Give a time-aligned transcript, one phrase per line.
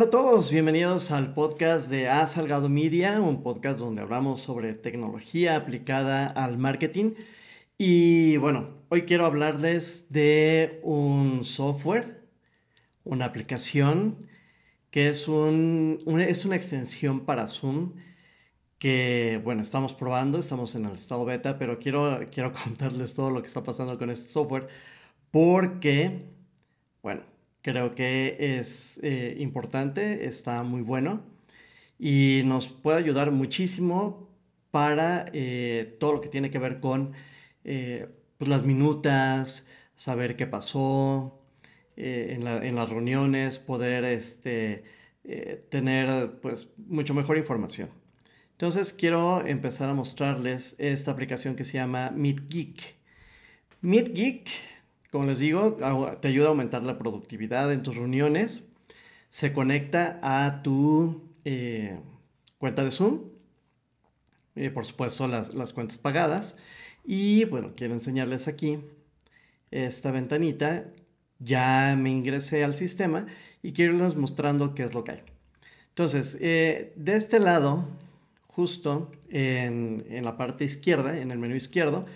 [0.00, 4.72] Hola a todos, bienvenidos al podcast de A Salgado Media, un podcast donde hablamos sobre
[4.72, 7.16] tecnología aplicada al marketing.
[7.76, 12.26] Y bueno, hoy quiero hablarles de un software,
[13.04, 14.26] una aplicación
[14.90, 17.96] que es, un, es una extensión para Zoom
[18.78, 23.42] que, bueno, estamos probando, estamos en el estado beta, pero quiero, quiero contarles todo lo
[23.42, 24.66] que está pasando con este software
[25.30, 26.24] porque,
[27.02, 27.20] bueno,
[27.62, 31.22] Creo que es eh, importante, está muy bueno
[31.98, 34.30] y nos puede ayudar muchísimo
[34.70, 37.12] para eh, todo lo que tiene que ver con
[37.64, 41.42] eh, pues, las minutas, saber qué pasó
[41.96, 44.84] en, las reuniones, poder este,
[45.68, 47.90] tener pues, mucho mejor información.
[48.52, 52.94] Entonces quiero empezar a mostrarles esta aplicación que se llama MeetGeek.
[53.82, 54.48] MeetGeek
[55.10, 55.76] como les digo,
[56.20, 58.64] te ayuda a aumentar la productividad en tus reuniones.
[59.30, 61.98] Se conecta a tu eh,
[62.58, 63.24] cuenta de Zoom.
[64.54, 66.56] Eh, por supuesto, las, las, cuentas pagadas.
[67.04, 68.78] Y bueno, quiero enseñarles aquí
[69.70, 70.86] esta ventanita.
[71.40, 73.26] Ya me ingresé al sistema
[73.62, 75.22] y quiero irles mostrando qué es lo que hay.
[75.88, 77.88] Entonces, eh, de este lado,
[78.46, 82.06] justo en, en la parte izquierda, en el menú izquierdo,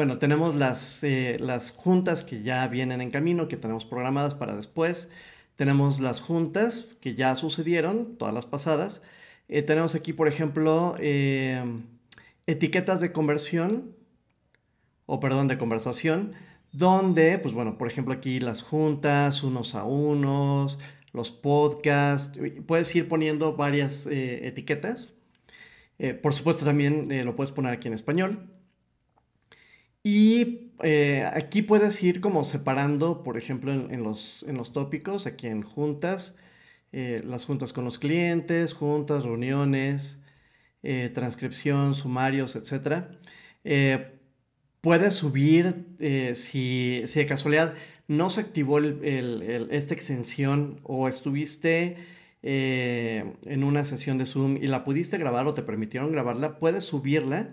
[0.00, 4.56] bueno, tenemos las, eh, las juntas que ya vienen en camino, que tenemos programadas para
[4.56, 5.10] después.
[5.56, 9.02] Tenemos las juntas que ya sucedieron, todas las pasadas.
[9.48, 11.62] Eh, tenemos aquí, por ejemplo, eh,
[12.46, 13.94] etiquetas de conversión,
[15.04, 16.32] o perdón, de conversación,
[16.72, 20.78] donde, pues bueno, por ejemplo, aquí las juntas, unos a unos,
[21.12, 25.12] los podcasts, puedes ir poniendo varias etiquetas.
[26.22, 28.48] por supuesto, también lo puedes poner aquí en español.
[30.02, 35.46] Y eh, aquí puedes ir como separando, por ejemplo, en, los, en los, tópicos, aquí
[35.46, 36.36] en juntas,
[36.92, 40.20] eh, las juntas con los clientes, juntas, reuniones,
[40.82, 43.04] eh, transcripción, sumarios, etc.
[44.80, 45.86] puedes subir,
[46.34, 47.74] si, si, de casualidad
[48.08, 51.96] no se activó esta extensión o estuviste
[52.42, 57.52] en una sesión de Zoom y la pudiste grabar o te permitieron grabarla, puedes subirla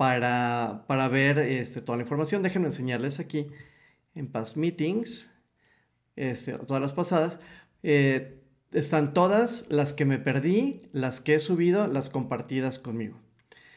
[0.00, 2.42] para, ver este, toda la información.
[2.42, 3.48] Déjenme enseñarles aquí
[4.14, 5.30] en Past Meetings,
[6.16, 7.38] este, todas las pasadas.
[7.82, 8.40] Eh,
[8.72, 13.20] están todas las que me perdí, las que he subido, las compartidas conmigo.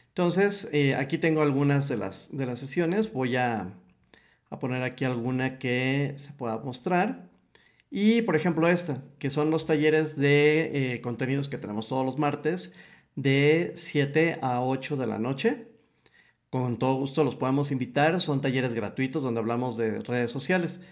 [0.08, 3.12] Entonces, eh, aquí tengo algunas de las, de las sesiones.
[3.12, 3.74] Voy a,
[4.58, 7.28] poner aquí alguna que se pueda mostrar.
[7.90, 12.18] Y, por ejemplo, esta, que son los talleres de eh, contenidos que tenemos todos los
[12.18, 12.72] martes
[13.14, 15.73] de 7 a 8 de la noche.
[16.54, 18.20] Con todo gusto los podemos invitar.
[18.20, 20.82] Son talleres gratuitos donde hablamos de redes sociales.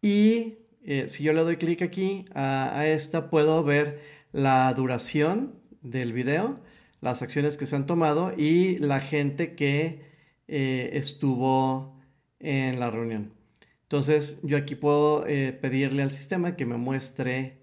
[0.00, 4.00] Y eh, si yo le doy clic aquí a, esta, puedo ver
[4.30, 6.60] la duración del video,
[7.00, 10.04] las acciones que se han tomado y la gente que
[10.46, 12.00] eh, estuvo
[12.38, 13.34] en la reunión.
[13.82, 17.58] Entonces yo aquí puedo eh, pedirle al sistema que me muestre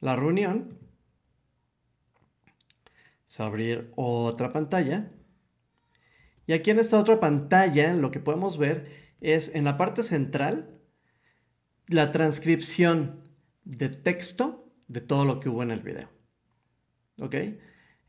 [0.00, 0.78] la reunión.
[3.28, 5.10] Es abrir otra pantalla.
[6.46, 8.86] Y aquí en esta otra pantalla lo que podemos ver
[9.20, 10.70] es en la parte central
[11.88, 13.20] la transcripción
[13.64, 16.08] de texto de todo lo que hubo en el video.
[17.20, 17.34] ¿Ok?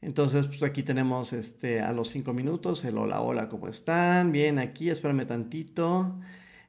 [0.01, 4.31] Entonces, pues aquí tenemos este, a los cinco minutos el hola, hola, ¿cómo están?
[4.31, 6.19] Bien, aquí, espérame tantito.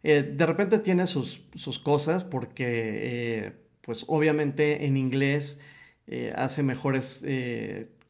[0.03, 1.43] Eh, de repente tiene sus,
[1.83, 3.53] cosas porque, eh,
[3.83, 5.61] pues obviamente en inglés
[6.07, 7.23] eh, hace mejores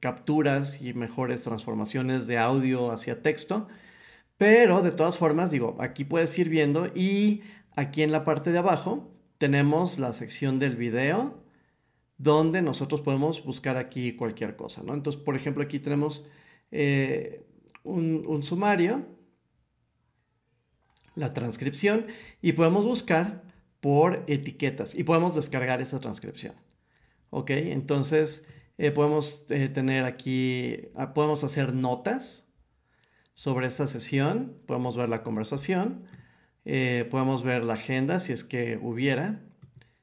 [0.00, 3.68] capturas y mejores transformaciones de audio hacia texto.
[4.36, 7.42] Pero de todas formas, digo, aquí puedes ir viendo y
[7.74, 11.42] aquí en la parte de abajo tenemos la sección del video
[12.18, 14.94] donde nosotros podemos buscar aquí cualquier cosa, ¿no?
[14.94, 16.26] Entonces, por ejemplo, aquí tenemos
[16.72, 17.46] eh,
[17.84, 19.06] un, un sumario,
[21.14, 22.06] la transcripción
[22.42, 23.42] y podemos buscar
[23.80, 26.54] por etiquetas y podemos descargar esa transcripción.
[27.30, 27.50] ¿Ok?
[27.50, 28.46] Entonces,
[28.78, 32.46] eh, podemos eh, tener aquí, ah, podemos hacer notas
[33.34, 36.04] sobre esta sesión, podemos ver la conversación,
[36.64, 39.40] eh, podemos ver la agenda si es que hubiera.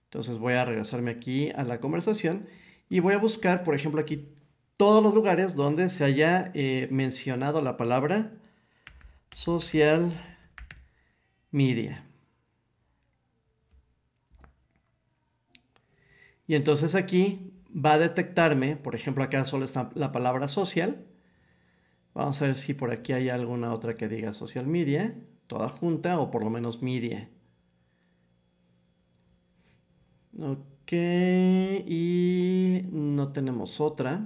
[0.05, 2.47] Entonces voy a regresarme aquí a la conversación
[2.89, 4.27] y voy a buscar, por ejemplo, aquí
[4.75, 6.51] todos los lugares donde se haya
[6.89, 8.29] mencionado la palabra
[9.33, 10.11] social
[11.51, 12.03] media.
[16.47, 21.05] Y entonces aquí va a detectarme, por ejemplo, acá solo está la palabra social.
[22.13, 25.15] Vamos a ver si por aquí hay alguna otra que diga social media,
[25.47, 27.29] toda junta o por lo menos media.
[30.39, 34.25] Ok, y no tenemos otra.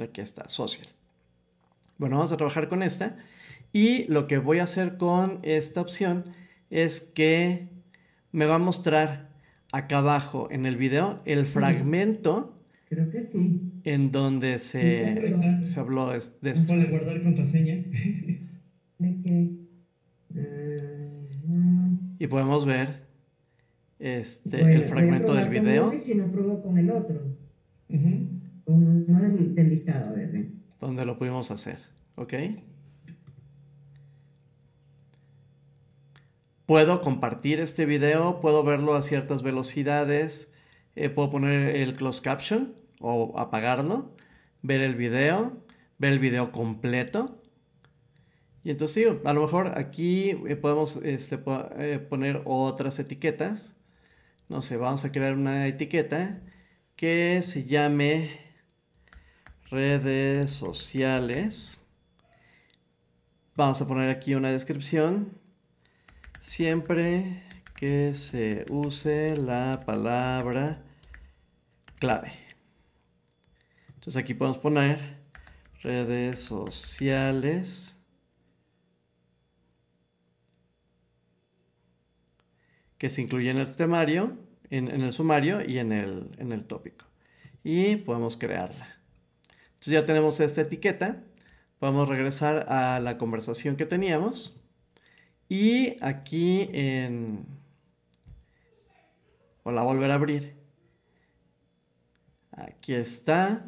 [0.00, 0.88] Aquí está, social.
[1.96, 3.16] Bueno, vamos a trabajar con esta.
[3.72, 6.24] Y lo que voy a hacer con esta opción
[6.70, 7.68] es que
[8.32, 9.33] me va a mostrar
[9.74, 12.54] acá abajo en el video el fragmento.
[12.88, 13.72] Creo que sí.
[13.82, 16.68] En donde se, se habló de esto.
[16.68, 17.74] Para guardar contraseña.
[22.18, 23.04] y podemos ver
[23.98, 25.92] este, el fragmento del video.
[25.98, 27.20] si no pruebo con el otro.
[28.64, 30.44] Con uno del, listado, ¿verdad?
[30.80, 31.78] Donde lo pudimos hacer.
[32.14, 32.34] ¿Ok?
[36.66, 40.50] Puedo compartir este video, puedo verlo a ciertas velocidades,
[40.96, 44.10] eh, puedo poner el closed caption o apagarlo,
[44.62, 45.58] ver el video,
[45.98, 47.38] ver el video completo.
[48.64, 51.38] Y entonces sí, a lo mejor aquí eh, podemos este,
[51.76, 53.74] eh, poner otras etiquetas.
[54.48, 56.40] No sé, vamos a crear una etiqueta
[56.96, 58.30] que se llame
[59.70, 61.76] redes sociales.
[63.54, 65.43] Vamos a poner aquí una descripción
[66.54, 67.42] siempre
[67.74, 70.78] que se use la palabra
[71.98, 72.30] clave.
[73.96, 75.00] Entonces aquí podemos poner
[75.82, 77.90] redes sociales.
[82.98, 84.38] que se incluye en el temario,
[84.70, 87.04] en, el sumario y en el, en el tópico.
[87.62, 88.96] Y podemos crearla.
[89.74, 91.22] Entonces ya tenemos esta etiqueta.
[91.80, 94.54] Podemos regresar a la conversación que teníamos.
[95.48, 97.46] Y aquí en...
[99.62, 100.54] O la volver a abrir.
[102.52, 103.64] Aquí está.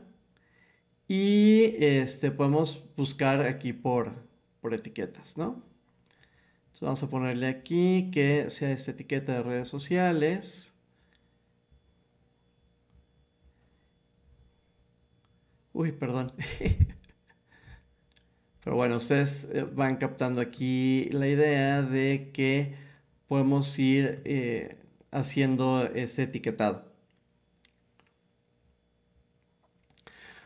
[1.09, 4.13] Y este, podemos buscar aquí por,
[4.61, 5.63] por etiquetas, ¿no?
[6.77, 10.75] Entonces vamos a ponerle aquí que sea esta etiqueta de redes sociales.
[15.73, 16.33] Uy, perdón.
[18.67, 22.75] Pero bueno, ustedes eh, van captando aquí la idea de que
[23.29, 24.77] podemos ir eh,
[25.13, 26.85] haciendo este etiquetado.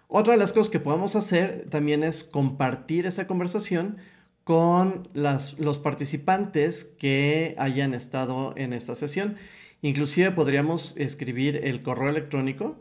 [0.07, 3.97] Otra de las cosas que podemos hacer también es compartir esta conversación
[4.45, 9.39] con los participantes que hayan estado en esta sesión.
[9.81, 12.77] Inclusive podríamos escribir el correo electrónico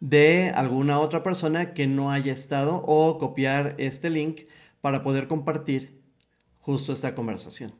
[0.00, 4.42] de alguna otra persona que no haya estado o copiar este link
[4.80, 6.02] para poder compartir
[6.60, 7.72] justo esta conversación.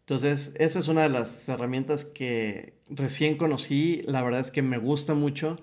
[0.00, 4.02] Entonces, esa es una de las herramientas que recién conocí.
[4.06, 5.60] La verdad es que me gusta mucho.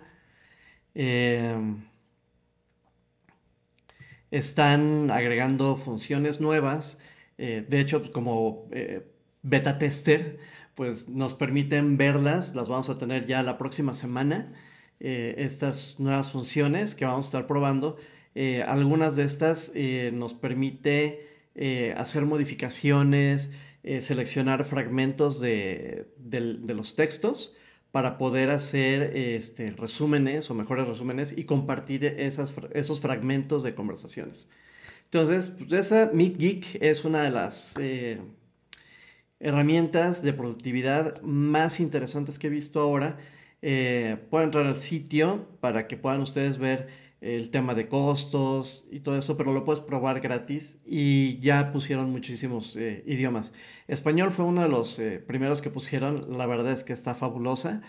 [0.96, 1.82] Em,
[4.32, 6.98] están agregando funciones nuevas.
[7.38, 9.06] Eh, de hecho, como eh,
[9.44, 10.40] beta tester,
[10.76, 12.56] pues nos permiten verlas.
[12.56, 14.54] Las vamos a tener ya la próxima semana.
[15.00, 17.98] Eh, estas nuevas funciones que vamos a estar probando.
[18.34, 21.26] Eh, algunas de estas eh, nos permite
[21.96, 23.50] hacer modificaciones,
[24.00, 26.06] seleccionar fragmentos de,
[26.68, 27.56] los textos
[27.92, 34.50] para poder hacer este, resúmenes o mejores resúmenes y compartir esos fragmentos de conversaciones.
[35.06, 37.74] Entonces, pues, esa Meet Geek es una de las
[39.40, 43.18] herramientas de productividad más interesantes que he visto ahora
[43.62, 46.88] eh, entrar al sitio para que puedan ustedes ver
[47.22, 52.12] el tema de costos y todo eso, pero lo puedes probar gratis y ya pusieron
[52.12, 53.52] muchísimos eh, idiomas.
[53.88, 57.82] Español fue uno de los eh, primeros que pusieron, la verdad es que está fabulosa.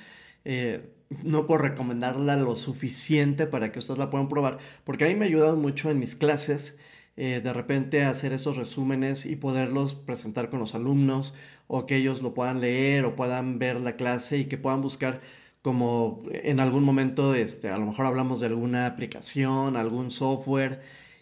[1.24, 5.26] no puedo recomendarla lo suficiente para que ustedes la puedan probar, porque a mí me
[5.26, 6.78] ha ayudado mucho en mis clases.
[7.16, 11.34] de repente hacer esos resúmenes y poderlos presentar con los alumnos
[11.66, 15.20] o que ellos lo puedan leer o puedan ver la clase y que puedan buscar
[15.68, 20.80] como en algún momento, este, a lo mejor hablamos de alguna aplicación, algún software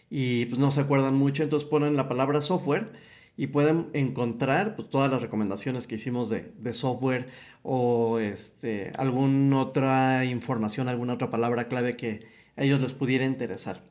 [0.09, 2.93] y pues no se acuerdan mucho, entonces ponen la palabra software
[3.35, 7.27] y pueden encontrar pues, todas las recomendaciones que hicimos de, software
[7.61, 12.21] o este, alguna otra información, alguna otra palabra clave que
[12.55, 13.81] a ellos les pudiera interesar.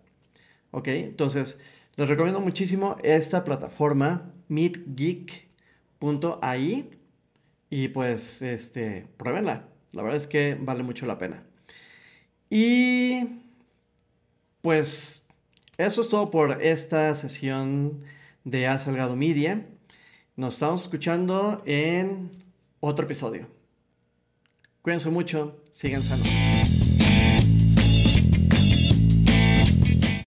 [0.71, 0.89] ¿Ok?
[0.89, 1.61] Entonces,
[1.97, 5.39] les recomiendo muchísimo esta plataforma, meetgeek.ai
[7.69, 9.76] y pues, este, pruébenla.
[9.97, 11.43] La verdad es que vale mucho la pena.
[12.51, 13.41] Y
[14.61, 15.23] pues
[15.79, 18.03] eso es todo por esta sesión
[18.45, 19.67] de A Salgado Media.
[20.37, 22.31] Nos estamos escuchando en
[22.81, 23.47] otro episodio.
[24.83, 26.46] Cuídense mucho, sigan sanos.